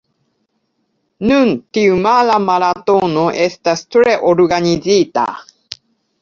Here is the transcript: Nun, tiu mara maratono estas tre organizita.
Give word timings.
Nun, 1.31 1.51
tiu 1.77 1.99
mara 2.05 2.37
maratono 2.45 3.27
estas 3.45 3.85
tre 3.97 4.17
organizita. 4.33 5.29